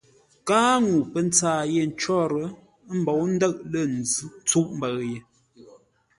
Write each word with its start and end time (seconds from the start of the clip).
Káa 0.47 0.73
ŋuu 0.87 1.03
pə́ 1.11 1.21
ntsâa 1.27 1.61
yé 1.73 1.81
ncwór, 1.91 2.31
ə́ 2.89 2.95
mbou 2.99 3.21
ndə̂ʼ 3.33 3.53
lə̂ 3.71 3.81
ntsûʼ 4.45 4.67
mbəʉ 4.77 4.97
ye. 5.11 5.19